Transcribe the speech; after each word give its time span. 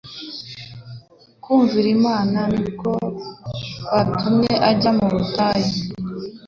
Kumvira 1.43 1.87
Imana 1.97 2.39
ni 2.57 2.61
ko 2.79 2.91
kwatumye 3.85 4.53
ajyanwa 4.69 5.05
mu 5.11 5.17
butayu, 5.21 5.69